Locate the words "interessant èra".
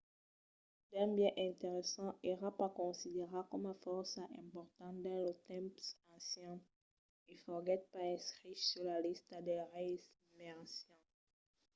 1.49-2.49